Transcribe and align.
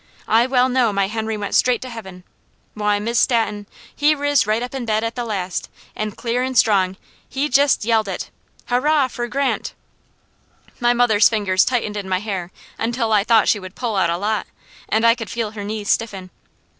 I 0.27 0.47
well 0.47 0.67
know 0.67 0.91
my 0.91 1.05
Henry 1.09 1.37
went 1.37 1.53
straight 1.53 1.79
to 1.83 1.89
Heaven. 1.91 2.23
Why 2.73 2.97
Miss 2.97 3.19
Stanton, 3.19 3.67
he 3.95 4.15
riz 4.15 4.47
right 4.47 4.63
up 4.63 4.73
in 4.73 4.83
bed 4.83 5.03
at 5.03 5.13
the 5.13 5.23
last, 5.23 5.69
and 5.95 6.17
clear 6.17 6.41
and 6.41 6.57
strong 6.57 6.97
he 7.29 7.47
jest 7.49 7.85
yelled 7.85 8.07
it: 8.07 8.31
'Hurrah 8.65 9.09
fur 9.09 9.27
Grant!'" 9.27 9.75
My 10.79 10.91
mother's 10.95 11.29
fingers 11.29 11.63
tightened 11.63 11.97
in 11.97 12.09
my 12.09 12.17
hair 12.17 12.51
until 12.79 13.13
I 13.13 13.23
thought 13.23 13.47
she 13.47 13.59
would 13.59 13.75
pull 13.75 13.95
out 13.95 14.09
a 14.09 14.17
lot, 14.17 14.47
and 14.89 15.05
I 15.05 15.13
could 15.13 15.29
feel 15.29 15.51
her 15.51 15.63
knees 15.63 15.91
stiffen. 15.91 16.31